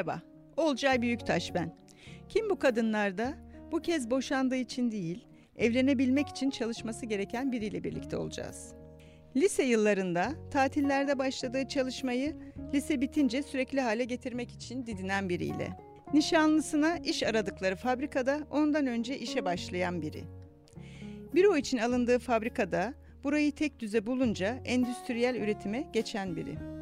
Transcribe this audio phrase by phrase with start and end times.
[0.00, 0.22] Merhaba,
[0.56, 1.76] Olcay Büyüktaş ben.
[2.28, 3.34] Kim bu kadınlarda?
[3.72, 5.24] Bu kez boşandığı için değil,
[5.56, 8.74] evlenebilmek için çalışması gereken biriyle birlikte olacağız.
[9.36, 12.36] Lise yıllarında tatillerde başladığı çalışmayı
[12.74, 15.68] lise bitince sürekli hale getirmek için didinen biriyle.
[16.14, 20.24] Nişanlısına iş aradıkları fabrikada ondan önce işe başlayan biri.
[21.34, 22.94] Büro için alındığı fabrikada
[23.24, 26.79] burayı tek düze bulunca endüstriyel üretime geçen biri.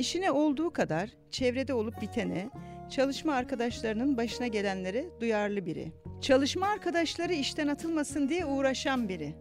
[0.00, 2.50] İşine olduğu kadar çevrede olup bitene,
[2.90, 5.92] çalışma arkadaşlarının başına gelenlere duyarlı biri.
[6.20, 9.34] Çalışma arkadaşları işten atılmasın diye uğraşan biri.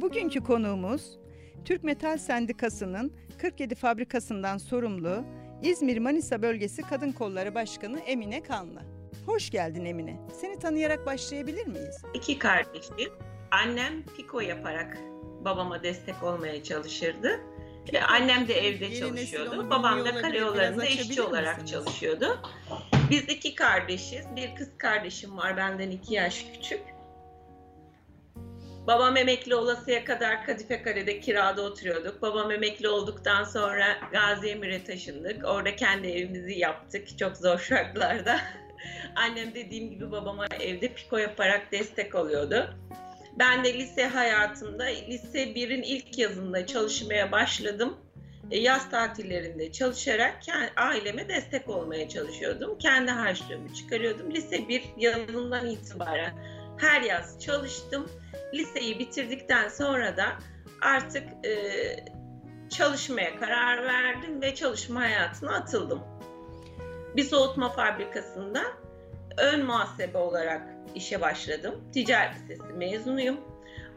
[0.00, 1.18] Bugünkü konuğumuz
[1.64, 5.24] Türk Metal Sendikası'nın 47 fabrikasından sorumlu
[5.62, 8.82] İzmir Manisa Bölgesi Kadın Kolları Başkanı Emine Kanlı.
[9.26, 10.16] Hoş geldin Emine.
[10.40, 12.02] Seni tanıyarak başlayabilir miyiz?
[12.14, 13.12] İki kardeşim.
[13.50, 14.98] Annem piko yaparak
[15.44, 17.40] babama destek olmaya çalışırdı.
[17.92, 19.70] Piko, Annem de evde çalışıyordu.
[19.70, 21.84] Babam da karayollarında işçi olarak misiniz?
[21.84, 22.38] çalışıyordu.
[23.10, 24.26] Biz iki kardeşiz.
[24.36, 26.80] Bir kız kardeşim var benden iki yaş küçük.
[28.86, 32.22] Babam emekli olasıya kadar Kadife Kale'de kirada oturuyorduk.
[32.22, 35.44] Babam emekli olduktan sonra Gazi Emir'e taşındık.
[35.44, 38.40] Orada kendi evimizi yaptık çok zor şartlarda.
[39.16, 42.74] Annem dediğim gibi babama evde piko yaparak destek oluyordu.
[43.38, 47.96] Ben de lise hayatımda lise 1'in ilk yazında çalışmaya başladım.
[48.50, 50.36] E, yaz tatillerinde çalışarak
[50.76, 52.78] aileme destek olmaya çalışıyordum.
[52.78, 54.30] Kendi harçlığımı çıkarıyordum.
[54.34, 56.34] Lise 1 yazından itibaren
[56.78, 58.10] her yaz çalıştım.
[58.54, 60.26] Liseyi bitirdikten sonra da
[60.82, 61.52] artık e,
[62.68, 66.02] çalışmaya karar verdim ve çalışma hayatına atıldım.
[67.16, 68.62] Bir soğutma fabrikasında
[69.38, 70.62] ön muhasebe olarak
[70.94, 71.84] işe başladım.
[71.92, 73.40] Ticaret lisesi mezunuyum.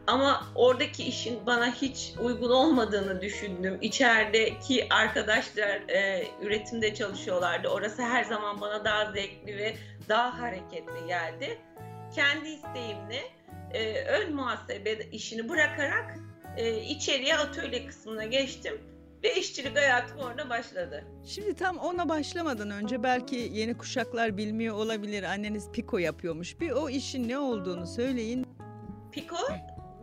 [0.06, 3.78] Ama oradaki işin bana hiç uygun olmadığını düşündüm.
[3.80, 7.68] İçerideki arkadaşlar e, üretimde çalışıyorlardı.
[7.68, 9.74] Orası her zaman bana daha zevkli ve
[10.08, 11.58] daha hareketli geldi.
[12.14, 13.22] Kendi isteğimle
[13.72, 16.14] e, ön muhasebe işini bırakarak
[16.56, 18.91] e, içeriye atölye kısmına geçtim
[19.24, 21.04] ve işçilik hayatım orada başladı.
[21.24, 25.22] Şimdi tam ona başlamadan önce belki yeni kuşaklar bilmiyor olabilir.
[25.22, 26.60] Anneniz piko yapıyormuş.
[26.60, 28.46] Bir o işin ne olduğunu söyleyin.
[29.12, 29.36] Piko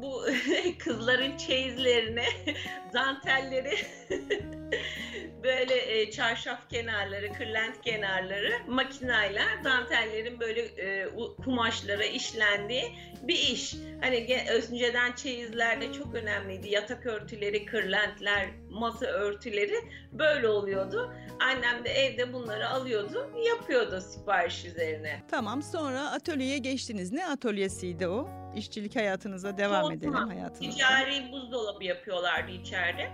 [0.02, 0.26] bu
[0.80, 2.26] kızların çeyizlerine,
[2.94, 3.76] dantelleri,
[5.44, 11.08] böyle e, çarşaf kenarları, kırlent kenarları makinayla dantellerin böyle e,
[11.44, 12.84] kumaşlara işlendiği
[13.24, 13.76] bir iş.
[14.02, 16.70] Hani önceden çeyizlerde çok önemliydi.
[16.70, 19.76] Yatak örtüleri, kırlentler, masa örtüleri
[20.12, 21.14] böyle oluyordu.
[21.40, 25.24] Annem de evde bunları alıyordu, yapıyordu sipariş üzerine.
[25.32, 27.12] Tamam sonra atölyeye geçtiniz.
[27.12, 28.39] Ne atölyesiydi o?
[28.56, 30.72] İşçilik hayatınıza devam Soğutma, edelim hayatınıza.
[30.72, 33.12] Ticari buzdolabı yapıyorlardı içeride.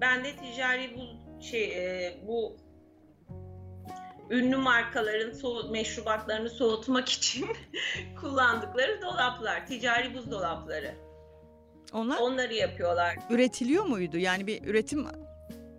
[0.00, 2.56] Ben de ticari buz şey e, bu
[4.30, 7.46] ünlü markaların soğut, meşrubatlarını soğutmak için
[8.20, 10.94] kullandıkları dolaplar, ticari buzdolapları.
[11.92, 13.16] Onlar onları yapıyorlar.
[13.30, 14.18] Üretiliyor muydu?
[14.18, 15.06] Yani bir üretim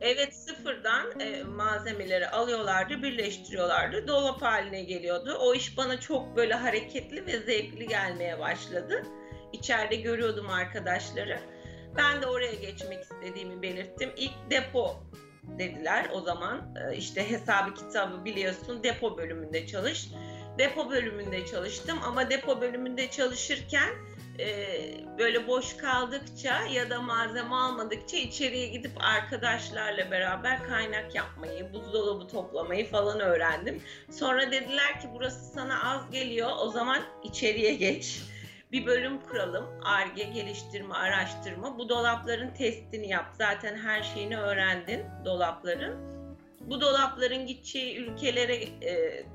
[0.06, 4.08] Evet sıfırdan e, malzemeleri alıyorlardı, birleştiriyorlardı.
[4.08, 5.38] Dolap haline geliyordu.
[5.40, 9.04] O iş bana çok böyle hareketli ve zevkli gelmeye başladı.
[9.54, 11.40] İçeride görüyordum arkadaşları.
[11.98, 14.12] Ben de oraya geçmek istediğimi belirttim.
[14.18, 14.96] İlk depo
[15.60, 16.76] dediler o zaman.
[16.76, 20.10] E, işte hesabı kitabı biliyorsun depo bölümünde çalış.
[20.60, 23.90] Depo bölümünde çalıştım ama depo bölümünde çalışırken
[24.40, 24.48] e,
[25.18, 32.90] böyle boş kaldıkça ya da malzeme almadıkça içeriye gidip arkadaşlarla beraber kaynak yapmayı, buzdolabı toplamayı
[32.90, 33.82] falan öğrendim.
[34.12, 38.22] Sonra dediler ki burası sana az geliyor o zaman içeriye geç.
[38.72, 39.66] Bir bölüm kuralım.
[39.84, 41.78] ARGE, geliştirme, araştırma.
[41.78, 43.26] Bu dolapların testini yap.
[43.34, 46.16] Zaten her şeyini öğrendin dolapların.
[46.60, 48.60] Bu dolapların gideceği ülkelere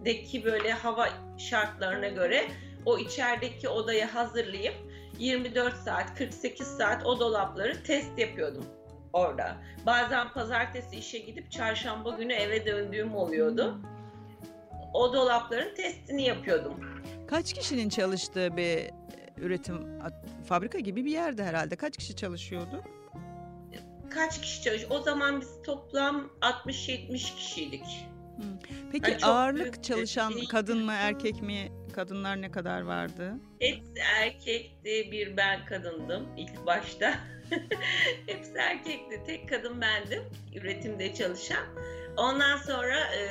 [0.05, 2.49] deki böyle hava şartlarına göre
[2.87, 4.75] o içerideki odayı hazırlayıp
[5.21, 8.65] 24 saat, 48 saat o dolapları test yapıyordum
[9.13, 9.57] orada.
[9.87, 13.81] Bazen pazartesi işe gidip çarşamba günü eve döndüğüm oluyordu.
[14.95, 16.81] O dolapların testini yapıyordum.
[17.29, 18.91] Kaç kişinin çalıştığı bir
[19.37, 20.01] üretim
[20.49, 21.77] fabrika gibi bir yerde herhalde.
[21.77, 22.85] Kaç kişi çalışıyordu?
[24.11, 24.87] Kaç kişi çalış?
[24.91, 28.07] O zaman biz toplam 60-70 kişiydik.
[28.93, 30.49] Peki yani ağırlık çalışan şey.
[30.49, 31.73] kadın mı erkek mi?
[31.93, 33.35] Kadınlar ne kadar vardı?
[33.59, 35.09] Hepsi erkekti.
[35.13, 37.15] Bir ben kadındım ilk başta.
[38.27, 39.23] Hepsi erkekti.
[39.27, 40.23] Tek kadın bendim.
[40.55, 41.65] Üretimde çalışan.
[42.17, 43.23] Ondan sonra e,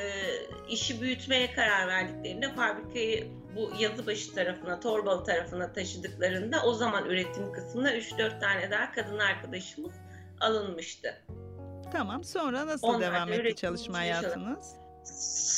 [0.69, 7.97] işi büyütmeye karar verdiklerinde fabrikayı bu yazıbaşı tarafına, Torbalı tarafına taşıdıklarında o zaman üretim kısmında
[7.97, 9.93] 3-4 tane daha kadın arkadaşımız
[10.39, 11.23] alınmıştı.
[11.91, 12.23] Tamam.
[12.23, 14.75] Sonra nasıl Onlar devam etti çalışma hayatınız?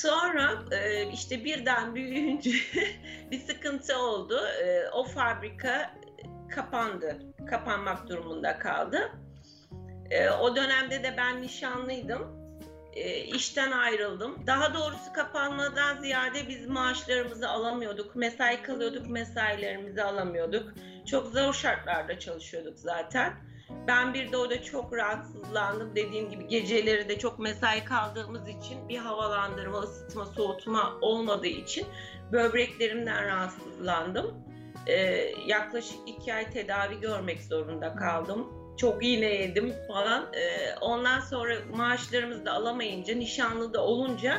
[0.01, 2.51] Sonra e, işte birden büyüyünce
[3.31, 4.47] bir sıkıntı oldu.
[4.47, 5.93] E, o fabrika
[6.49, 7.19] kapandı.
[7.49, 9.11] Kapanmak durumunda kaldı.
[10.09, 12.41] E, o dönemde de ben nişanlıydım.
[13.25, 14.47] işten ayrıldım.
[14.47, 18.15] Daha doğrusu kapanmadan ziyade biz maaşlarımızı alamıyorduk.
[18.15, 20.73] Mesai kalıyorduk, mesailerimizi alamıyorduk.
[21.05, 23.50] Çok zor şartlarda çalışıyorduk zaten.
[23.87, 25.95] Ben bir de orada çok rahatsızlandım.
[25.95, 31.85] Dediğim gibi geceleri de çok mesai kaldığımız için bir havalandırma, ısıtma, soğutma olmadığı için
[32.31, 34.33] böbreklerimden rahatsızlandım.
[34.87, 34.95] Ee,
[35.47, 38.47] yaklaşık iki ay tedavi görmek zorunda kaldım.
[38.77, 40.33] Çok iğne yedim falan.
[40.33, 44.37] Ee, ondan sonra maaşlarımızı da alamayınca, nişanlı da olunca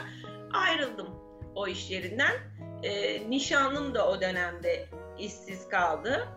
[0.53, 1.09] ayrıldım
[1.55, 2.33] o iş yerinden.
[2.83, 4.89] Ee, nişanlım da o dönemde
[5.19, 6.29] işsiz kaldı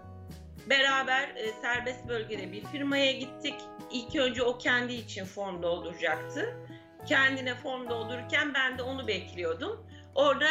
[0.69, 3.55] beraber e, serbest bölgede bir firmaya gittik.
[3.91, 6.57] İlk önce o kendi için form dolduracaktı.
[7.07, 9.85] Kendine form doldururken ben de onu bekliyordum.
[10.15, 10.47] Orada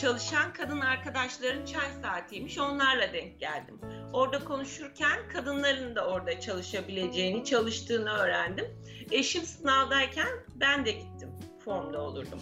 [0.00, 2.58] çalışan kadın arkadaşların çay saatiymiş.
[2.58, 3.80] Onlarla denk geldim.
[4.12, 8.66] Orada konuşurken kadınların da orada çalışabileceğini, çalıştığını öğrendim.
[9.10, 11.30] Eşim sınavdayken ben de gittim.
[11.64, 12.40] Form doldurdum.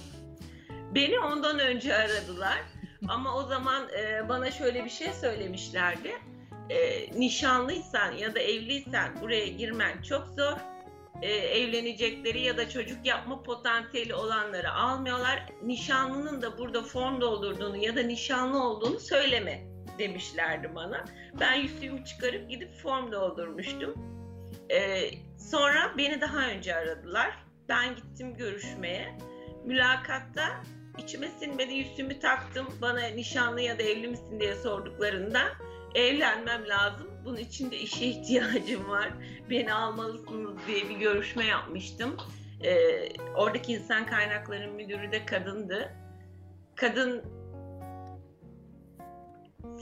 [0.94, 2.58] Beni ondan önce aradılar.
[3.08, 6.12] Ama o zaman e, bana şöyle bir şey söylemişlerdi
[6.70, 10.56] e, nişanlıysan ya da evliysen buraya girmen çok zor.
[11.22, 15.46] E, evlenecekleri ya da çocuk yapma potansiyeli olanları almıyorlar.
[15.62, 19.64] Nişanlının da burada form doldurduğunu ya da nişanlı olduğunu söyleme
[19.98, 21.04] demişlerdi bana.
[21.40, 23.94] Ben yüzüğümü çıkarıp gidip form doldurmuştum.
[24.70, 25.10] E,
[25.50, 27.30] sonra beni daha önce aradılar.
[27.68, 29.18] Ben gittim görüşmeye.
[29.64, 30.62] Mülakatta
[30.98, 32.66] içime sinmedi yüzüğümü taktım.
[32.82, 35.40] Bana nişanlı ya da evli misin diye sorduklarında
[35.94, 37.10] evlenmem lazım.
[37.24, 39.12] Bunun için de işe ihtiyacım var.
[39.50, 42.16] Beni almalısınız diye bir görüşme yapmıştım.
[42.64, 45.92] Ee, oradaki insan kaynakları müdürü de kadındı.
[46.76, 47.24] Kadın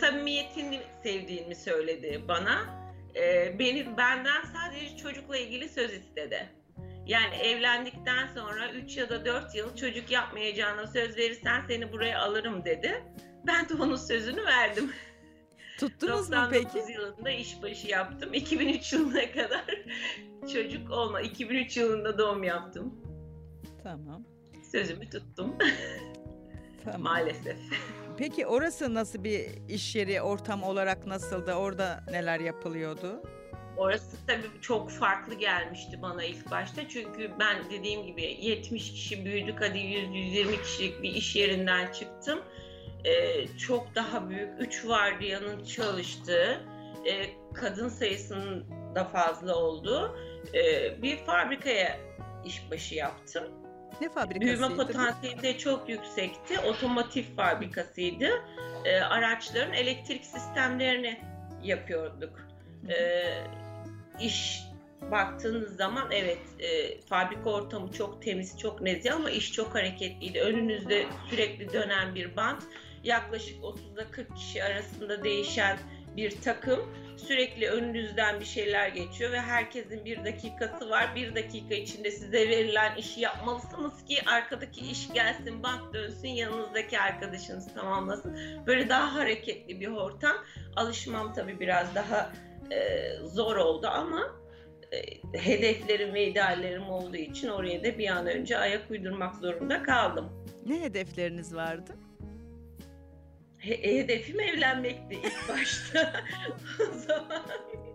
[0.01, 2.87] samimiyetini sevdiğini söyledi bana.
[3.17, 6.49] Ee, beni benden sadece çocukla ilgili söz istedi.
[7.07, 12.65] Yani evlendikten sonra 3 ya da 4 yıl çocuk yapmayacağına söz verirsen seni buraya alırım
[12.65, 13.05] dedi.
[13.47, 14.93] Ben de onun sözünü verdim.
[15.79, 16.93] Tuttunuz mu peki?
[16.93, 18.35] yılında işbaşı yaptım.
[18.35, 19.65] 2003 yılına kadar
[20.53, 21.21] çocuk olma.
[21.21, 22.95] 2003 yılında doğum yaptım.
[23.83, 24.25] Tamam.
[24.73, 25.57] Sözümü tuttum.
[26.85, 27.03] Tamam.
[27.03, 27.57] Maalesef.
[28.19, 31.55] Peki orası nasıl bir iş yeri, ortam olarak nasıldı?
[31.55, 33.23] Orada neler yapılıyordu?
[33.77, 36.89] Orası tabii çok farklı gelmişti bana ilk başta.
[36.89, 42.39] Çünkü ben dediğim gibi 70 kişi büyüdük hadi 100-120 kişilik bir iş yerinden çıktım
[43.07, 46.61] e, çok daha büyük, üç vardiyanın çalıştığı,
[47.07, 50.19] e, kadın sayısının da fazla olduğu
[50.55, 51.99] e, bir fabrikaya
[52.45, 53.45] işbaşı yaptım.
[54.01, 54.61] Ne fabrikasıydı?
[54.61, 56.59] Büyüme potansiyeli de çok yüksekti.
[56.59, 58.29] Otomotiv fabrikasıydı.
[58.85, 61.21] E, araçların elektrik sistemlerini
[61.63, 62.49] yapıyorduk.
[62.89, 63.25] E,
[64.21, 64.63] iş
[65.11, 70.41] baktığınız zaman evet e, fabrika ortamı çok temiz, çok nezih ama iş çok hareketliydi.
[70.41, 72.63] Önünüzde sürekli dönen bir bant
[73.05, 75.79] yaklaşık 30'da 40 kişi arasında değişen
[76.17, 76.81] bir takım
[77.17, 81.13] sürekli önünüzden bir şeyler geçiyor ve herkesin bir dakikası var.
[81.17, 87.75] Bir dakika içinde size verilen işi yapmalısınız ki arkadaki iş gelsin, bant dönsün, yanınızdaki arkadaşınız
[87.75, 88.37] tamamlasın.
[88.67, 90.37] Böyle daha hareketli bir ortam.
[90.77, 92.33] Alışmam tabii biraz daha
[92.71, 94.23] e, zor oldu ama
[94.93, 94.99] e,
[95.39, 100.47] hedeflerim ve ideallerim olduğu için oraya da bir an önce ayak uydurmak zorunda kaldım.
[100.67, 101.93] Ne hedefleriniz vardı?
[103.67, 106.25] Hedefim evlenmekti ilk başta.
[106.81, 107.43] o zaman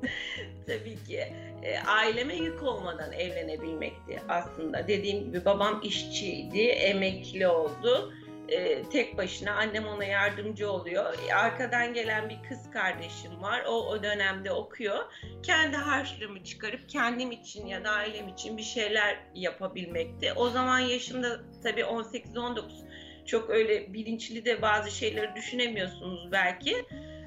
[0.68, 4.88] tabii ki e, aileme yük olmadan evlenebilmekti aslında.
[4.88, 8.14] Dediğim gibi babam işçiydi, emekli oldu.
[8.50, 11.14] E, tek başına annem ona yardımcı oluyor.
[11.30, 13.64] E, arkadan gelen bir kız kardeşim var.
[13.68, 15.00] O o dönemde okuyor.
[15.44, 20.34] Kendi harçlığımı çıkarıp kendim için ya da ailem için bir şeyler yapabilmekti.
[20.34, 22.91] O zaman yaşımda tabii 18-19
[23.32, 26.76] çok öyle bilinçli de bazı şeyleri düşünemiyorsunuz belki.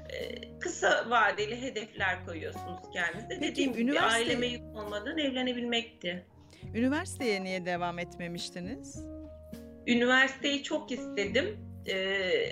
[0.09, 3.41] Ee, kısa vadeli hedefler koyuyorsunuz kendinize.
[3.41, 4.13] Dediğim gibi üniversite...
[4.13, 6.25] aileme yük olmadan evlenebilmekti.
[6.73, 9.05] Üniversiteye niye devam etmemiştiniz?
[9.87, 11.59] Üniversiteyi çok istedim.
[11.89, 12.51] Ee,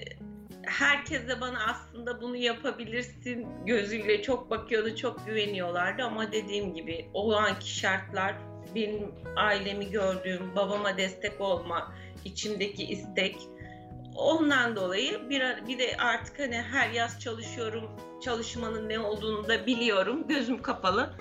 [0.64, 7.34] herkes de bana aslında bunu yapabilirsin gözüyle çok bakıyordu, çok güveniyorlardı ama dediğim gibi o
[7.34, 8.36] anki şartlar
[8.76, 13.38] benim ailemi gördüğüm, babama destek olma, içimdeki istek.
[14.16, 17.90] Ondan dolayı bir, bir de artık hani her yaz çalışıyorum,
[18.24, 20.28] çalışmanın ne olduğunu da biliyorum.
[20.28, 21.14] Gözüm kapalı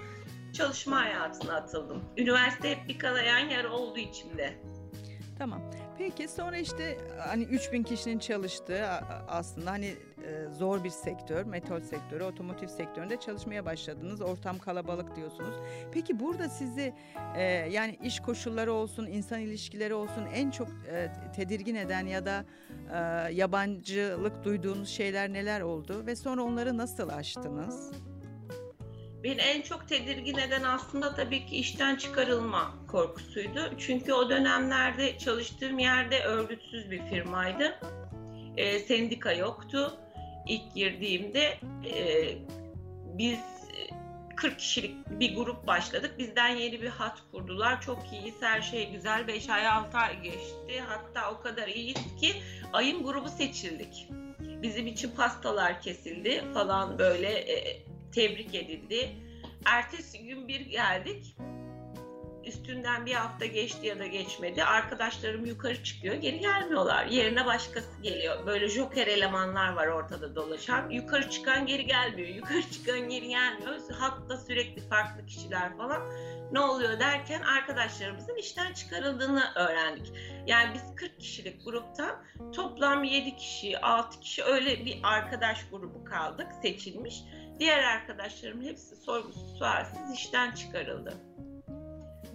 [0.52, 2.04] çalışma hayatına atıldım.
[2.16, 4.54] Üniversite hep bir kanayan yer oldu içimde.
[5.38, 5.62] Tamam.
[5.98, 8.86] Peki sonra işte hani 3000 kişinin çalıştığı
[9.28, 9.94] aslında hani
[10.24, 14.20] e, zor bir sektör, metal sektörü, otomotiv sektöründe çalışmaya başladınız.
[14.20, 15.54] Ortam kalabalık diyorsunuz.
[15.92, 16.94] Peki burada sizi
[17.36, 22.44] e, yani iş koşulları olsun, insan ilişkileri olsun en çok e, tedirgin eden ya da
[23.30, 27.92] yabancılık duyduğunuz şeyler neler oldu ve sonra onları nasıl aştınız?
[29.24, 33.74] Beni en çok tedirgin eden aslında tabii ki işten çıkarılma korkusuydu.
[33.78, 37.78] Çünkü o dönemlerde çalıştığım yerde örgütsüz bir firmaydı.
[38.56, 39.98] E, sendika yoktu.
[40.46, 41.58] İlk girdiğimde
[41.94, 42.34] e,
[43.18, 43.40] biz
[44.42, 46.14] 40 kişilik bir grup başladık.
[46.18, 47.80] Bizden yeni bir hat kurdular.
[47.80, 49.26] Çok iyiyiz, her şey güzel.
[49.26, 50.80] 5 ay 6 ay geçti.
[50.86, 52.32] Hatta o kadar iyiyiz ki
[52.72, 54.08] ayın grubu seçildik.
[54.40, 57.82] Bizim için pastalar kesildi falan böyle e,
[58.14, 59.10] tebrik edildi.
[59.64, 61.36] Ertesi gün bir geldik.
[62.46, 64.64] Üstünden bir hafta geçti ya da geçmedi.
[64.64, 67.06] Arkadaşlarım yukarı çıkıyor, geri gelmiyorlar.
[67.06, 68.46] Yerine başkası geliyor.
[68.46, 70.90] Böyle joker elemanlar var ortada dolaşan.
[70.90, 72.28] Yukarı çıkan geri gelmiyor.
[72.34, 73.74] Yukarı çıkan geri gelmiyor.
[73.98, 76.02] Hatta sürekli farklı kişiler falan.
[76.52, 80.12] Ne oluyor derken arkadaşlarımızın işten çıkarıldığını öğrendik.
[80.46, 86.46] Yani biz 40 kişilik gruptan toplam 7 kişi, 6 kişi öyle bir arkadaş grubu kaldık
[86.62, 87.22] seçilmiş
[87.62, 91.14] Diğer arkadaşlarım hepsi sorgusuz sualsiz işten çıkarıldı.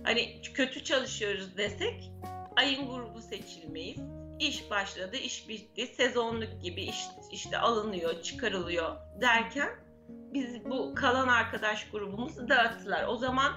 [0.07, 2.11] Hani kötü çalışıyoruz desek
[2.55, 3.99] ayın grubu seçilmeyiz.
[4.39, 9.69] İş başladı, iş bitti, sezonluk gibi iş işte alınıyor, çıkarılıyor derken
[10.09, 13.07] biz bu kalan arkadaş grubumuzu dağıttılar.
[13.07, 13.51] O zaman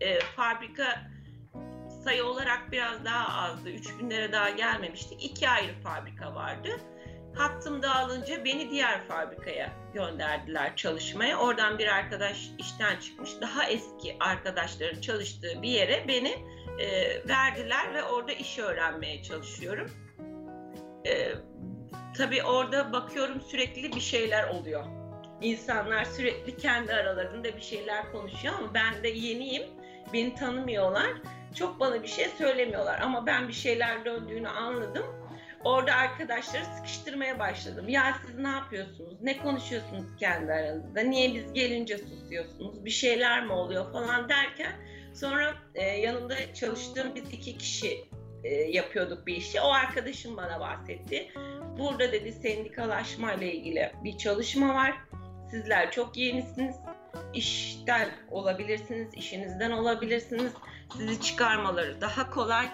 [0.00, 1.10] e, fabrika
[2.04, 3.70] sayı olarak biraz daha azdı.
[3.70, 5.24] 3000'lere daha gelmemiştik.
[5.24, 6.68] İki ayrı fabrika vardı.
[7.34, 11.38] Hattım dağılınca beni diğer fabrikaya gönderdiler çalışmaya.
[11.38, 13.30] Oradan bir arkadaş işten çıkmış.
[13.40, 16.44] Daha eski arkadaşların çalıştığı bir yere beni
[16.78, 16.88] e,
[17.28, 19.90] verdiler ve orada iş öğrenmeye çalışıyorum.
[21.06, 21.32] E,
[22.16, 24.84] tabii orada bakıyorum sürekli bir şeyler oluyor.
[25.40, 29.62] İnsanlar sürekli kendi aralarında bir şeyler konuşuyor ama ben de yeniyim.
[30.12, 31.10] Beni tanımıyorlar.
[31.54, 35.17] Çok bana bir şey söylemiyorlar ama ben bir şeyler döndüğünü anladım
[35.64, 37.88] Orada arkadaşları sıkıştırmaya başladım.
[37.88, 39.22] Ya siz ne yapıyorsunuz?
[39.22, 41.00] Ne konuşuyorsunuz kendi aranızda?
[41.00, 42.84] Niye biz gelince susuyorsunuz?
[42.84, 44.72] Bir şeyler mi oluyor falan derken
[45.14, 48.04] sonra e, yanında çalıştığım biz iki kişi
[48.44, 49.60] e, yapıyorduk bir işi.
[49.60, 51.28] O arkadaşım bana bahsetti.
[51.78, 54.94] Burada dedi sendikalaşma ile ilgili bir çalışma var.
[55.50, 56.76] Sizler çok yenisiniz.
[57.34, 60.52] İşten olabilirsiniz, işinizden olabilirsiniz.
[60.96, 62.66] Sizi çıkarmaları daha kolay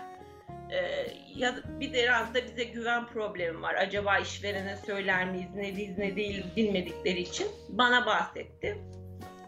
[0.70, 1.06] ee,
[1.36, 3.74] ya bir de biraz da bize güven problemi var.
[3.74, 8.78] Acaba işverene söyler miyiz, ne değiliz, ne değil bilmedikleri için bana bahsetti.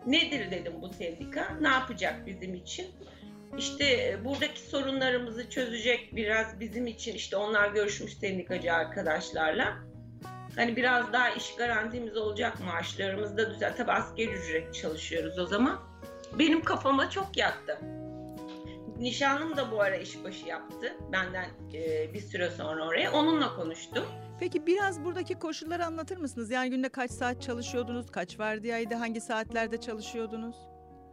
[0.06, 2.86] Nedir dedim bu sendika, ne yapacak bizim için?
[3.58, 9.76] İşte e, buradaki sorunlarımızı çözecek biraz bizim için işte onlar görüşmüş sendikacı arkadaşlarla.
[10.56, 13.76] Hani biraz daha iş garantimiz olacak, maaşlarımız da güzel.
[13.76, 15.80] Tabii asgari ücret çalışıyoruz o zaman.
[16.38, 17.80] Benim kafama çok yattı.
[18.98, 20.96] Nişanlım da bu ara işbaşı yaptı.
[21.12, 23.12] Benden e, bir süre sonra oraya.
[23.12, 24.04] Onunla konuştum.
[24.40, 26.50] Peki biraz buradaki koşulları anlatır mısınız?
[26.50, 28.10] Yani günde kaç saat çalışıyordunuz?
[28.10, 28.94] Kaç vardiyaydı?
[28.94, 30.56] Hangi saatlerde çalışıyordunuz?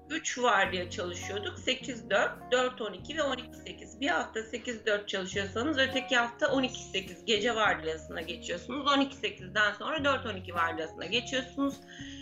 [0.09, 1.57] 3 vardiya çalışıyorduk.
[1.59, 3.99] 8-4, 4-12 ve 12-8.
[3.99, 8.87] Bir hafta 8-4 çalışıyorsanız öteki hafta 12-8 gece vardiyasına geçiyorsunuz.
[8.87, 11.75] 12-8'den sonra 4-12 vardiyasına geçiyorsunuz.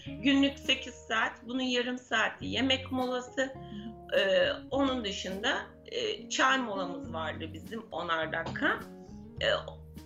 [0.05, 1.31] Günlük 8 saat.
[1.47, 3.53] Bunun yarım saati yemek molası.
[4.17, 8.79] Ee, onun dışında e, çay molamız vardı bizim onar dakika.
[9.41, 9.47] E,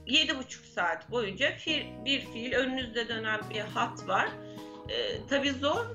[0.07, 4.29] Yedi buçuk saat boyunca fil, bir fiil önünüzde dönen bir hat var.
[4.89, 5.85] E, tabii zor.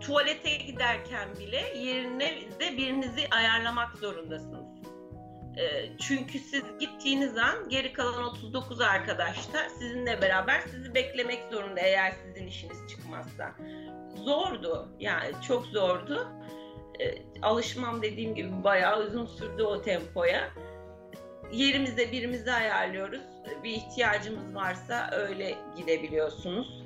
[0.00, 4.66] Tuvalete giderken bile yerine de birinizi ayarlamak zorundasınız.
[5.56, 11.80] E, çünkü siz gittiğiniz an geri kalan 39 arkadaş da sizinle beraber sizi beklemek zorunda
[11.80, 13.54] eğer sizin işiniz çıkmazsa.
[14.24, 16.28] Zordu yani çok zordu
[17.00, 20.50] e, alışmam dediğim gibi bayağı uzun sürdü o tempoya.
[21.52, 23.20] Yerimizde birimizi ayarlıyoruz.
[23.64, 26.82] Bir ihtiyacımız varsa öyle gidebiliyorsunuz.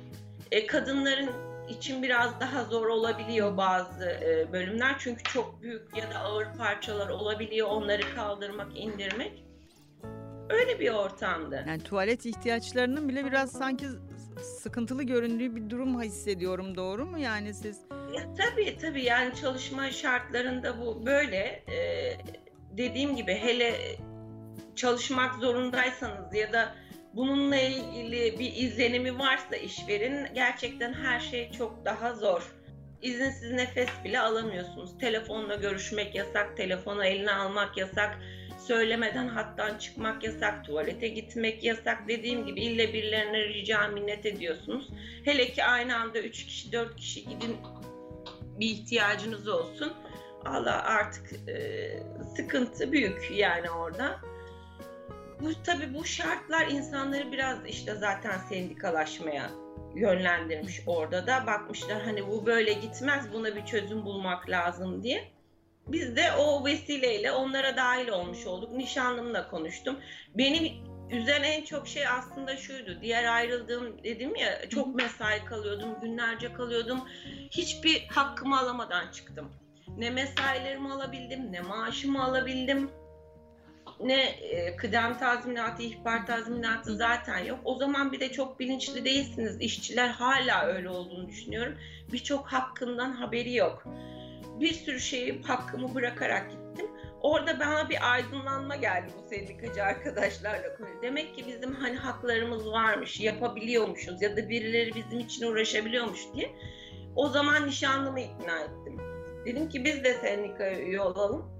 [0.51, 1.29] E, kadınların
[1.69, 4.95] için biraz daha zor olabiliyor bazı e, bölümler.
[4.99, 7.67] Çünkü çok büyük ya da ağır parçalar olabiliyor.
[7.67, 9.43] Onları kaldırmak, indirmek.
[10.49, 11.63] Öyle bir ortamdı.
[11.67, 13.85] Yani tuvalet ihtiyaçlarının bile biraz sanki
[14.61, 16.75] sıkıntılı göründüğü bir durum hissediyorum.
[16.75, 17.81] Doğru mu yani siz?
[18.13, 21.63] Ya, tabii tabii yani çalışma şartlarında bu böyle.
[21.71, 22.17] Ee,
[22.77, 23.75] dediğim gibi hele
[24.75, 26.75] çalışmak zorundaysanız ya da
[27.13, 32.53] bununla ilgili bir izlenimi varsa işverin gerçekten her şey çok daha zor.
[33.01, 34.97] İzinsiz nefes bile alamıyorsunuz.
[34.99, 38.19] Telefonla görüşmek yasak, telefonu eline almak yasak.
[38.67, 42.07] söylemeden hattan çıkmak yasak, tuvalete gitmek yasak.
[42.07, 44.89] Dediğim gibi ille birilerine rica minnet ediyorsunuz.
[45.25, 47.57] Hele ki aynı anda 3 kişi 4 kişi gidin
[48.59, 49.93] bir ihtiyacınız olsun.
[50.45, 51.89] Allah artık e,
[52.35, 54.19] sıkıntı büyük yani orada.
[55.41, 59.49] Bu tabii bu şartlar insanları biraz işte zaten sendikalaşmaya
[59.95, 65.31] yönlendirmiş orada da bakmışlar hani bu böyle gitmez buna bir çözüm bulmak lazım diye.
[65.87, 68.71] Biz de o vesileyle onlara dahil olmuş olduk.
[68.71, 69.99] Nişanlımla konuştum.
[70.37, 70.63] Benim
[71.11, 72.97] üzen en çok şey aslında şuydu.
[73.01, 76.99] Diğer ayrıldığım dedim ya çok mesai kalıyordum, günlerce kalıyordum.
[77.51, 79.51] Hiçbir hakkımı alamadan çıktım.
[79.97, 82.89] Ne mesailerimi alabildim, ne maaşımı alabildim
[83.99, 87.59] ne e, kıdem tazminatı, ihbar tazminatı zaten yok.
[87.63, 89.61] O zaman bir de çok bilinçli değilsiniz.
[89.61, 91.77] İşçiler hala öyle olduğunu düşünüyorum.
[92.11, 93.83] Birçok hakkından haberi yok.
[94.59, 96.87] Bir sürü şeyi hakkımı bırakarak gittim.
[97.21, 100.63] Orada bana bir aydınlanma geldi bu sendikacı arkadaşlarla.
[101.01, 106.55] Demek ki bizim hani haklarımız varmış, yapabiliyormuşuz ya da birileri bizim için uğraşabiliyormuş diye.
[107.15, 108.97] O zaman nişanlımı ikna ettim.
[109.45, 111.57] Dedim ki biz de sendikaya üye olalım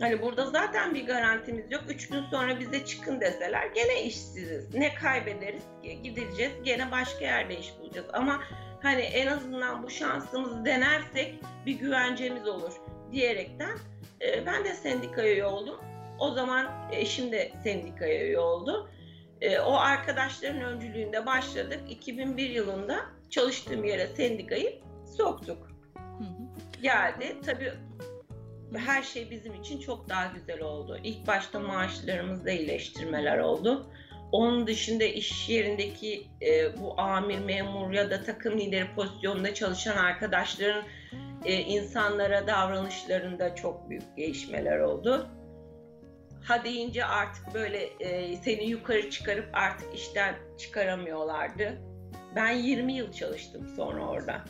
[0.00, 1.82] Hani burada zaten bir garantimiz yok.
[1.88, 4.74] Üç gün sonra bize çıkın deseler gene işsiziz.
[4.74, 6.02] Ne kaybederiz ki?
[6.02, 8.06] Gideceğiz gene başka yerde iş bulacağız.
[8.12, 8.40] Ama
[8.82, 11.34] hani en azından bu şansımızı denersek
[11.66, 12.72] bir güvencemiz olur
[13.14, 13.78] diyerekten
[14.20, 15.76] e, ben de sendikaya üye oldum.
[16.18, 18.90] O zaman eşim de sendikaya üye oldu.
[19.40, 21.80] E, o arkadaşların öncülüğünde başladık.
[21.88, 24.80] 2001 yılında çalıştığım yere sendikayı
[25.16, 25.68] soktuk.
[26.82, 27.36] Geldi.
[27.46, 27.72] Tabii
[28.76, 30.98] her şey bizim için çok daha güzel oldu.
[31.02, 33.86] İlk başta maaşlarımızda iyileştirmeler oldu.
[34.32, 40.84] Onun dışında iş yerindeki e, bu amir, memur ya da takım lideri pozisyonunda çalışan arkadaşların
[41.44, 45.28] e, insanlara davranışlarında çok büyük değişmeler oldu.
[46.44, 51.78] Ha deyince artık böyle e, seni yukarı çıkarıp artık işten çıkaramıyorlardı.
[52.36, 54.44] Ben 20 yıl çalıştım sonra orada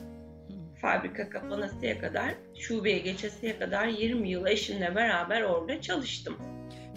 [0.85, 6.37] fabrika kapanasıya kadar, şubeye geçesiye kadar 20 yıl eşimle beraber orada çalıştım.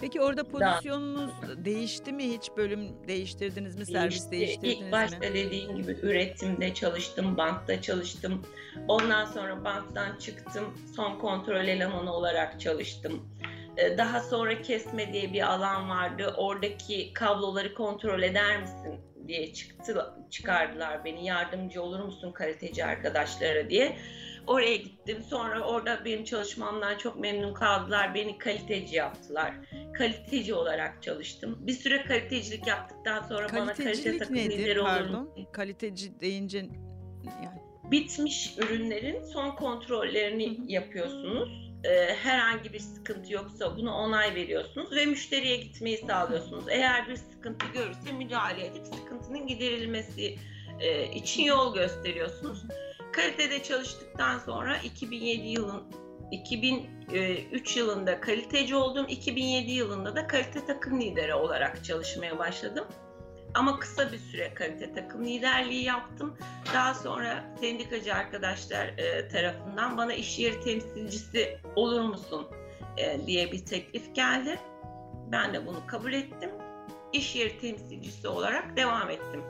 [0.00, 1.64] Peki orada pozisyonunuz Daha...
[1.64, 2.24] değişti mi?
[2.24, 3.86] Hiç bölüm değiştirdiniz mi?
[3.86, 4.62] Servis değişti.
[4.62, 5.34] değiştirdiniz İlk başta mi?
[5.34, 8.46] dediğim gibi üretimde çalıştım, bantta çalıştım.
[8.88, 10.64] Ondan sonra banttan çıktım.
[10.96, 13.28] Son kontrol elemanı olarak çalıştım.
[13.76, 16.34] Ee, daha sonra kesme diye bir alan vardı.
[16.36, 21.26] Oradaki kabloları kontrol eder misin diye çıktı çıkardılar beni.
[21.26, 23.96] Yardımcı olur musun kaliteci arkadaşlara diye.
[24.48, 25.22] Oraya gittim.
[25.30, 28.14] Sonra orada benim çalışmamdan çok memnun kaldılar.
[28.14, 29.54] Beni kaliteci yaptılar.
[29.98, 31.58] Kaliteci olarak çalıştım.
[31.60, 35.34] Bir süre kalitecilik yaptıktan sonra bana kalite takım lideri olur mu?
[35.52, 36.58] Kaliteci deyince
[37.44, 45.06] yani bitmiş ürünlerin son kontrollerini yapıyorsunuz e, herhangi bir sıkıntı yoksa bunu onay veriyorsunuz ve
[45.06, 46.64] müşteriye gitmeyi sağlıyorsunuz.
[46.68, 50.36] Eğer bir sıkıntı görürse müdahale edip sıkıntının giderilmesi
[50.80, 52.64] e, için yol gösteriyorsunuz.
[53.18, 55.82] Kalitede çalıştıktan sonra 2007 yılın
[56.30, 59.06] 2003 yılında kaliteci oldum.
[59.08, 62.86] 2007 yılında da kalite takım lideri olarak çalışmaya başladım.
[63.54, 66.38] Ama kısa bir süre kalite takım liderliği yaptım.
[66.74, 72.46] Daha sonra sendikacı arkadaşlar e, tarafından bana iş yeri temsilcisi olur musun
[72.96, 74.58] e, diye bir teklif geldi.
[75.32, 76.50] Ben de bunu kabul ettim.
[77.12, 79.42] İş yeri temsilcisi olarak devam ettim.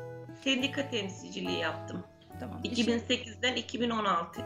[0.45, 2.05] Sendika temsilciliği yaptım.
[2.41, 2.61] Tamam.
[2.65, 4.43] 2008'den 2016.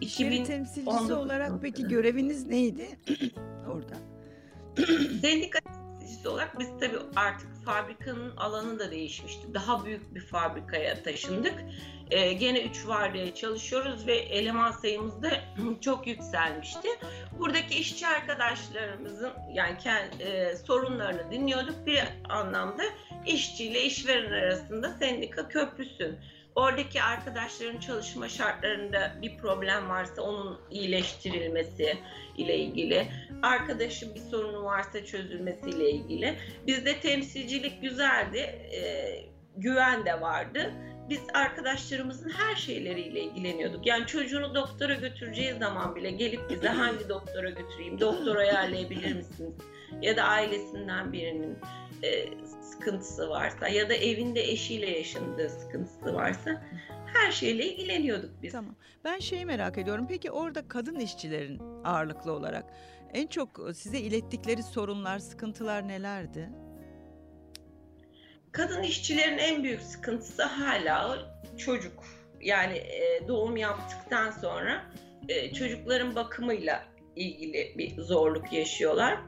[0.00, 2.88] İş yeri temsilcisi olarak peki göreviniz neydi
[3.68, 3.94] orada?
[5.20, 9.54] Sendika temsilcisi olarak biz tabii artık fabrikanın alanı da değişmişti.
[9.54, 11.54] Daha büyük bir fabrikaya taşındık.
[12.10, 15.30] Ee, gene 3 vardiyaya çalışıyoruz ve eleman sayımız da
[15.80, 16.88] çok yükselmişti.
[17.38, 19.76] Buradaki işçi arkadaşlarımızın yani
[20.20, 21.86] e, sorunlarını dinliyorduk.
[21.86, 22.82] Bir anlamda
[23.26, 26.16] işçi ile işveren arasında sendika köprüsün
[26.58, 31.98] oradaki arkadaşların çalışma şartlarında bir problem varsa onun iyileştirilmesi
[32.36, 33.08] ile ilgili,
[33.42, 36.34] arkadaşın bir sorunu varsa çözülmesi ile ilgili.
[36.66, 38.80] Bizde temsilcilik güzeldi, e,
[39.56, 40.72] güven de vardı.
[41.08, 43.86] Biz arkadaşlarımızın her şeyleriyle ilgileniyorduk.
[43.86, 49.54] Yani çocuğunu doktora götüreceği zaman bile gelip bize hangi doktora götüreyim, doktor ayarlayabilir misiniz?
[50.02, 51.58] Ya da ailesinden birinin
[52.02, 52.24] e,
[52.60, 56.62] sıkıntısı varsa ya da evinde eşiyle yaşadığı sıkıntısı varsa
[57.14, 58.52] her şeyle ilgileniyorduk biz.
[58.52, 58.74] Tamam.
[59.04, 60.06] Ben şeyi merak ediyorum.
[60.08, 62.64] Peki orada kadın işçilerin ağırlıklı olarak
[63.14, 66.50] en çok size ilettikleri sorunlar, sıkıntılar nelerdi?
[68.52, 71.18] Kadın işçilerin en büyük sıkıntısı hala
[71.58, 72.04] çocuk.
[72.40, 74.84] Yani e, doğum yaptıktan sonra
[75.28, 76.84] e, çocukların bakımıyla
[77.16, 79.18] ilgili bir zorluk yaşıyorlar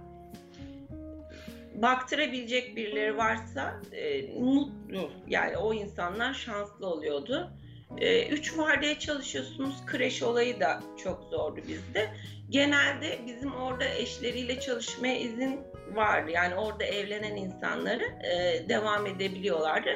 [1.83, 7.51] baktırabilecek birileri varsa e, mutlu yani o insanlar şanslı oluyordu.
[7.99, 9.87] E, üç vardiya çalışıyorsunuz.
[9.87, 12.09] Kreş olayı da çok zordu bizde.
[12.51, 15.61] Genelde bizim orada eşleriyle çalışmaya izin
[15.95, 16.31] vardı.
[16.31, 19.91] Yani orada evlenen insanları e, devam edebiliyorlardı.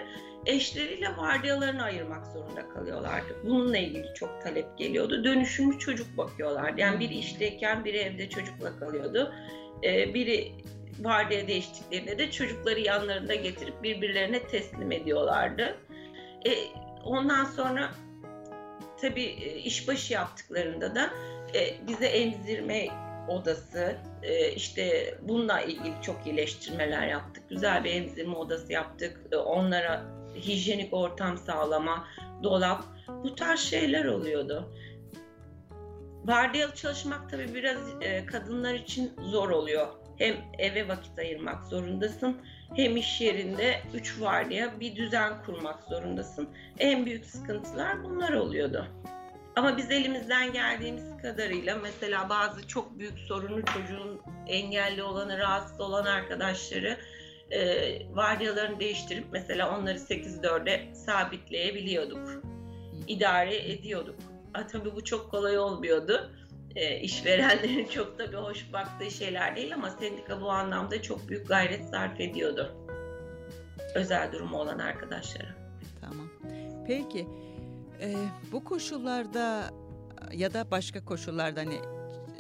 [0.47, 3.37] Eşleriyle vardiyalarını ayırmak zorunda kalıyorlardı.
[3.45, 5.25] Bununla ilgili çok talep geliyordu.
[5.25, 6.81] Dönüşümlü çocuk bakıyorlardı.
[6.81, 9.35] Yani biri işteyken biri evde çocukla kalıyordu.
[9.83, 10.53] E, biri
[11.01, 15.77] vardiya değiştiklerinde de çocukları yanlarında getirip birbirlerine teslim ediyorlardı.
[16.47, 16.51] E,
[17.05, 17.91] ondan sonra
[19.01, 21.11] tabii e, işbaşı yaptıklarında da
[21.55, 22.89] e, bize emzirme
[23.29, 27.49] odası, e, işte bununla ilgili çok iyileştirmeler yaptık.
[27.49, 29.21] Güzel bir emzirme odası yaptık.
[29.33, 30.05] E, onlara
[30.37, 32.09] hijyenik ortam sağlama,
[32.43, 32.85] dolap,
[33.25, 34.75] bu tarz şeyler oluyordu.
[36.25, 39.89] Vardiyalı çalışmak tabii biraz e, kadınlar için zor oluyor.
[40.19, 42.37] Hem eve vakit ayırmak zorundasın,
[42.77, 46.49] hem iş yerinde üç vardiya bir düzen kurmak zorundasın.
[46.79, 48.87] En büyük sıkıntılar bunlar oluyordu.
[49.57, 56.05] Ama biz elimizden geldiğimiz kadarıyla mesela bazı çok büyük sorunu çocuğun engelli olanı, rahatsız olan
[56.05, 56.97] arkadaşları
[57.51, 62.43] e, vardiyalarını değiştirip mesela onları 8-4'e sabitleyebiliyorduk.
[63.09, 64.17] İdare ediyorduk.
[64.55, 66.31] A, tabii bu çok kolay olmuyordu.
[66.77, 71.49] E, işverenlerin çok da bir hoş baktığı şeyler değil ama sendika bu anlamda çok büyük
[71.49, 72.77] gayret sarf ediyordu.
[73.95, 75.55] Özel durumu olan arkadaşlara.
[76.01, 76.29] Tamam.
[76.87, 77.27] Peki
[78.01, 78.15] e,
[78.53, 79.71] bu koşullarda
[80.33, 81.75] ya da başka koşullarda hani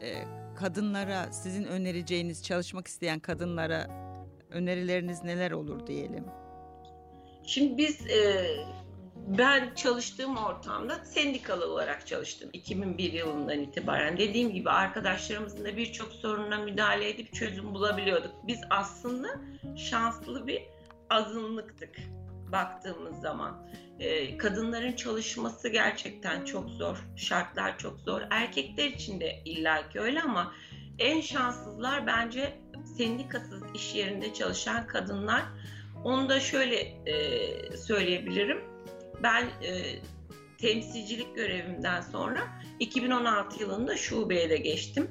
[0.02, 0.24] e,
[0.56, 3.86] kadınlara sizin önereceğiniz çalışmak isteyen kadınlara
[4.50, 6.24] önerileriniz neler olur diyelim?
[7.46, 8.46] Şimdi biz e,
[9.26, 14.18] ben çalıştığım ortamda sendikalı olarak çalıştım 2001 yılından itibaren.
[14.18, 18.32] Dediğim gibi arkadaşlarımızın da birçok sorununa müdahale edip çözüm bulabiliyorduk.
[18.46, 19.28] Biz aslında
[19.76, 20.62] şanslı bir
[21.10, 21.96] azınlıktık
[22.52, 23.66] baktığımız zaman.
[23.98, 26.96] Ee, kadınların çalışması gerçekten çok zor.
[27.16, 28.22] Şartlar çok zor.
[28.30, 30.52] Erkekler için de illaki öyle ama
[30.98, 32.58] en şanssızlar bence
[32.96, 35.42] sendikasız iş yerinde çalışan kadınlar.
[36.04, 38.73] Onu da şöyle e, söyleyebilirim.
[39.24, 39.98] Ben e,
[40.58, 42.40] temsilcilik görevimden sonra
[42.78, 45.10] 2016 yılında şubeye de geçtim.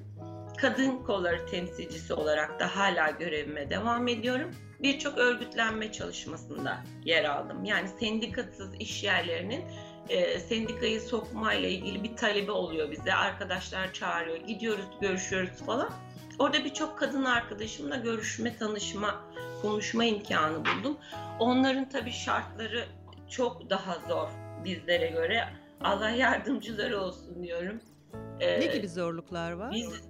[0.58, 4.52] Kadın kolları temsilcisi olarak da hala görevime devam ediyorum
[4.84, 7.66] birçok örgütlenme çalışmasında yer aldım.
[7.66, 9.64] Yani sendikasız iş yerlerinin
[10.10, 13.14] e, sendikayı sokmayla ilgili bir talebi oluyor bize.
[13.14, 15.90] Arkadaşlar çağırıyor, gidiyoruz, görüşüyoruz falan.
[16.40, 19.22] Orada birçok kadın arkadaşımla görüşme, tanışma,
[19.62, 20.98] konuşma imkanı buldum.
[21.40, 22.86] Onların tabii şartları
[23.34, 24.30] çok daha zor
[24.64, 25.48] bizlere göre.
[25.82, 27.82] Allah yardımcıları olsun diyorum.
[28.40, 29.72] Ee, ne gibi zorluklar var?
[29.72, 30.02] Biz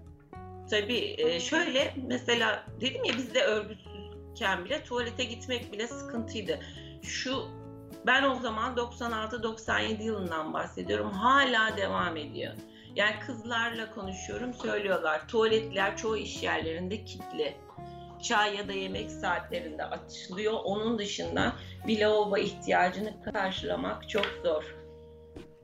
[0.70, 3.94] tabii e, şöyle mesela dedim ya bizde örgütsüz
[4.32, 6.60] iken bile tuvalete gitmek bile sıkıntıydı.
[7.02, 7.48] Şu
[8.06, 11.12] ben o zaman 96-97 yılından bahsediyorum.
[11.12, 12.54] Hala devam ediyor.
[12.96, 15.28] Yani kızlarla konuşuyorum söylüyorlar.
[15.28, 17.56] Tuvaletler çoğu iş yerlerinde kilitli.
[18.24, 20.54] Çay ya da yemek saatlerinde açılıyor.
[20.64, 21.54] Onun dışında
[21.88, 24.76] bir lavabo ihtiyacını karşılamak çok zor.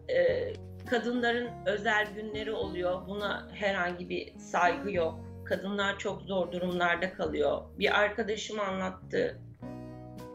[0.10, 0.54] Ee,
[0.90, 3.08] kadınların özel günleri oluyor.
[3.08, 7.62] Buna herhangi bir saygı yok kadınlar çok zor durumlarda kalıyor.
[7.80, 9.40] Bir arkadaşım anlattı.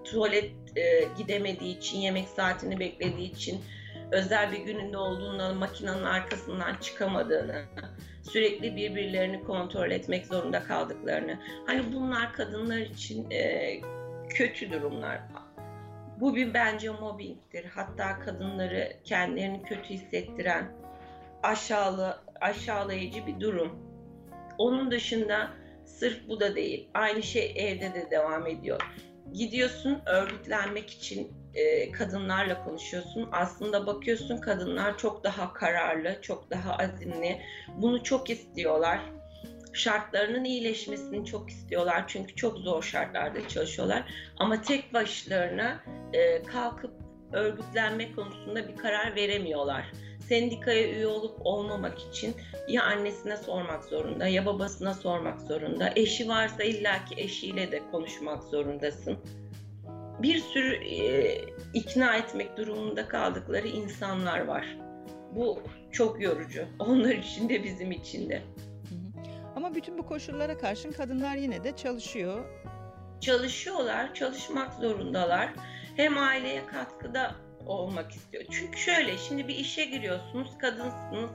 [0.05, 3.61] Tuvalet e, gidemediği için, yemek saatini beklediği için
[4.15, 7.63] özel bir gününde olduğunda makinenin arkasından çıkamadığını,
[8.23, 11.39] sürekli birbirlerini kontrol etmek zorunda kaldıklarını.
[11.67, 13.81] Hani bunlar kadınlar için e,
[14.29, 15.21] kötü durumlar.
[16.21, 17.65] Bu bir bence mobbingtir.
[17.65, 20.73] Hatta kadınları kendilerini kötü hissettiren
[21.43, 23.79] aşağılı, aşağılayıcı bir durum.
[24.59, 25.51] Onun dışında
[25.85, 26.89] sırf bu da değil.
[26.95, 28.81] Aynı şey evde de devam ediyor.
[29.33, 33.29] Gidiyorsun örgütlenmek için e, kadınlarla konuşuyorsun.
[33.33, 37.41] Aslında bakıyorsun kadınlar çok daha kararlı, çok daha azimli.
[37.77, 39.01] Bunu çok istiyorlar.
[39.73, 42.05] Şartlarının iyileşmesini çok istiyorlar.
[42.07, 44.05] Çünkü çok zor şartlarda çalışıyorlar.
[44.37, 46.95] Ama tek başlarına e, kalkıp
[47.33, 49.91] örgütlenme konusunda bir karar veremiyorlar
[50.29, 52.35] sendikaya üye olup olmamak için
[52.69, 55.93] ya annesine sormak zorunda ya babasına sormak zorunda.
[55.97, 59.19] Eşi varsa illaki eşiyle de konuşmak zorundasın.
[60.23, 61.39] Bir sürü e,
[61.75, 64.77] ikna etmek durumunda kaldıkları insanlar var.
[65.33, 66.67] Bu çok yorucu.
[66.79, 68.43] Onlar için de bizim için de.
[69.57, 72.45] Ama bütün bu koşullara karşın kadınlar yine de çalışıyor.
[73.21, 75.53] Çalışıyorlar, çalışmak zorundalar.
[75.97, 77.35] Hem aileye katkıda
[77.67, 78.45] olmak istiyor.
[78.51, 81.31] Çünkü şöyle şimdi bir işe giriyorsunuz, kadınsınız.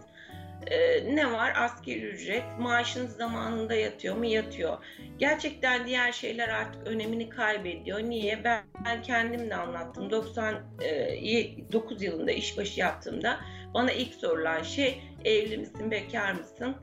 [0.67, 1.54] Ee, ne var?
[1.56, 2.43] Asgari ücret.
[2.60, 4.26] Maaşınız zamanında yatıyor mu?
[4.26, 4.78] Yatıyor.
[5.17, 8.00] Gerçekten diğer şeyler artık önemini kaybediyor.
[8.00, 8.43] Niye?
[8.43, 10.12] Ben, ben kendim de anlattım.
[10.12, 13.39] 99 e, yılında işbaşı yaptığımda
[13.74, 16.76] bana ilk sorulan şey evli misin, bekar mısın?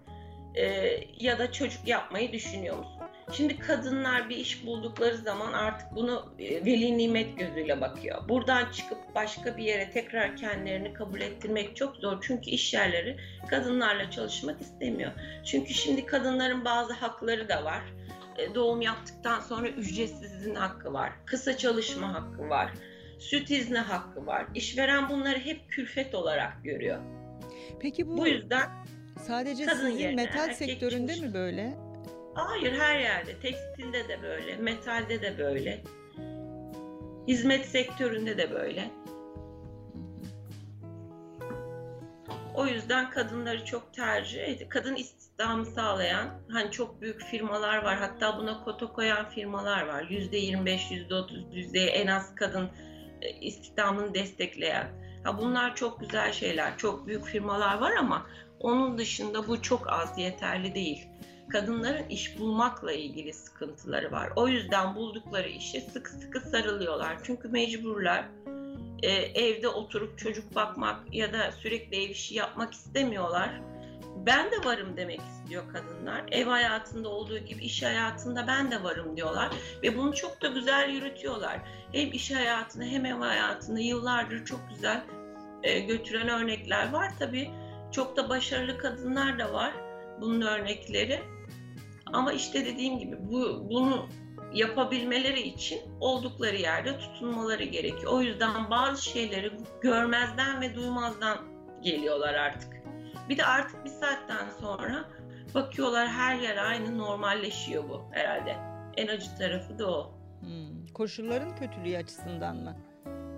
[0.54, 3.05] Ee, ya da çocuk yapmayı düşünüyor musun?
[3.32, 8.28] Şimdi kadınlar bir iş buldukları zaman artık bunu e, veli nimet gözüyle bakıyor.
[8.28, 12.18] Buradan çıkıp başka bir yere tekrar kendilerini kabul ettirmek çok zor.
[12.22, 13.16] Çünkü iş yerleri
[13.50, 15.12] kadınlarla çalışmak istemiyor.
[15.44, 17.82] Çünkü şimdi kadınların bazı hakları da var.
[18.38, 21.12] E, doğum yaptıktan sonra ücretsiz izin hakkı var.
[21.24, 22.72] Kısa çalışma hakkı var.
[23.18, 24.46] Süt izni hakkı var.
[24.54, 26.98] İşveren bunları hep külfet olarak görüyor.
[27.80, 28.68] Peki bu, bu yüzden
[29.26, 31.28] sadece sizin metal sektöründe çalışır.
[31.28, 31.85] mi böyle?
[32.36, 33.38] Hayır her yerde.
[33.38, 35.82] Tekstilde de böyle, metalde de böyle.
[37.28, 38.90] Hizmet sektöründe de böyle.
[42.54, 44.70] O yüzden kadınları çok tercih ediyor.
[44.70, 47.96] Kadın istihdamı sağlayan hani çok büyük firmalar var.
[47.96, 50.06] Hatta buna kota koyan firmalar var.
[50.10, 52.70] Yüzde 25, yüzde 30, yüzde en az kadın
[53.22, 54.86] e, istihdamını destekleyen.
[55.24, 56.78] Ha bunlar çok güzel şeyler.
[56.78, 58.26] Çok büyük firmalar var ama
[58.60, 61.08] onun dışında bu çok az yeterli değil
[61.48, 64.32] kadınların iş bulmakla ilgili sıkıntıları var.
[64.36, 67.16] O yüzden buldukları işe sıkı sıkı sarılıyorlar.
[67.22, 68.24] Çünkü mecburlar.
[69.02, 73.60] Ee, evde oturup çocuk bakmak ya da sürekli ev işi yapmak istemiyorlar.
[74.26, 76.24] Ben de varım demek istiyor kadınlar.
[76.30, 79.50] Ev hayatında olduğu gibi iş hayatında ben de varım diyorlar.
[79.82, 81.60] Ve bunu çok da güzel yürütüyorlar.
[81.92, 85.04] Hem iş hayatını hem ev hayatını yıllardır çok güzel
[85.62, 87.12] e, götüren örnekler var.
[87.18, 87.50] Tabii
[87.92, 89.72] çok da başarılı kadınlar da var
[90.20, 91.22] bunun örnekleri.
[92.12, 94.08] Ama işte dediğim gibi bu bunu
[94.52, 98.12] yapabilmeleri için oldukları yerde tutunmaları gerekiyor.
[98.12, 101.38] O yüzden bazı şeyleri görmezden ve duymazdan
[101.82, 102.72] geliyorlar artık.
[103.28, 105.04] Bir de artık bir saatten sonra
[105.54, 108.56] bakıyorlar her yer aynı normalleşiyor bu herhalde.
[108.96, 110.14] En acı tarafı da o.
[110.40, 110.86] Hmm.
[110.94, 112.76] Koşulların kötülüğü açısından mı?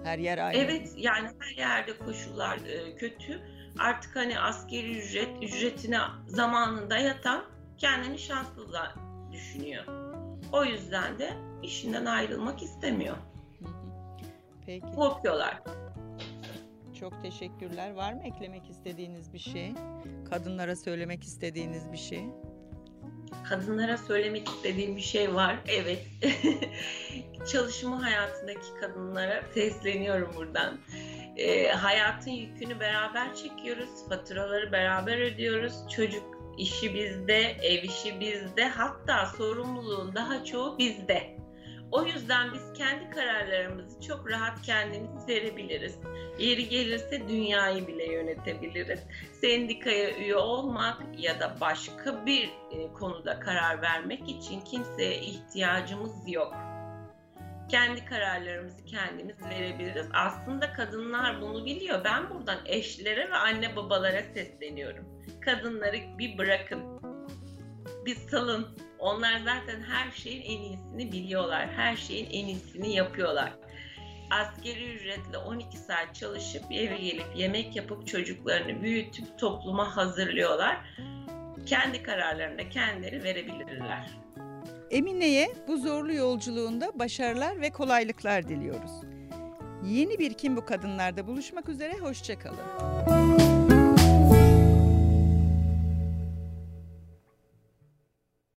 [0.05, 0.59] Her yer aynı.
[0.59, 3.41] Evet yani her yerde koşullar e, kötü.
[3.79, 7.45] Artık hani askeri ücret, ücretine zamanında yatan
[7.79, 8.69] kendini şanslı
[9.33, 9.85] düşünüyor.
[10.53, 13.17] O yüzden de işinden ayrılmak istemiyor.
[14.67, 14.87] Peki.
[14.87, 15.63] Korkuyorlar.
[17.01, 17.91] Çok teşekkürler.
[17.91, 19.73] Var mı eklemek istediğiniz bir şey?
[20.31, 22.25] Kadınlara söylemek istediğiniz bir şey?
[23.49, 25.59] Kadınlara söylemek istediğim bir şey var.
[25.69, 26.07] Evet.
[27.53, 30.79] Çalışma hayatındaki kadınlara sesleniyorum buradan.
[31.37, 34.09] E, hayatın yükünü beraber çekiyoruz.
[34.09, 35.75] Faturaları beraber ödüyoruz.
[35.97, 41.39] Çocuk işi bizde, ev işi bizde, hatta sorumluluğun daha çoğu bizde.
[41.93, 45.99] O yüzden biz kendi kararlarımızı çok rahat kendimiz verebiliriz.
[46.39, 49.01] Yeri gelirse dünyayı bile yönetebiliriz.
[49.41, 56.55] Sendikaya üye olmak ya da başka bir e, konuda karar vermek için kimseye ihtiyacımız yok.
[57.69, 60.07] Kendi kararlarımızı kendimiz verebiliriz.
[60.13, 62.05] Aslında kadınlar bunu biliyor.
[62.05, 66.83] Ben buradan eşlere ve anne babalara sesleniyorum kadınları bir bırakın.
[68.07, 68.67] Bir salın.
[68.99, 71.69] Onlar zaten her şeyin en iyisini biliyorlar.
[71.77, 73.53] Her şeyin en iyisini yapıyorlar.
[74.31, 80.77] Askeri ücretle 12 saat çalışıp eve gelip yemek yapıp çocuklarını büyütüp topluma hazırlıyorlar.
[81.67, 84.11] Kendi kararlarını kendileri verebilirler.
[84.91, 88.91] Emine'ye bu zorlu yolculuğunda başarılar ve kolaylıklar diliyoruz.
[89.85, 93.48] Yeni bir Kim Bu Kadınlar'da buluşmak üzere, hoşçakalın.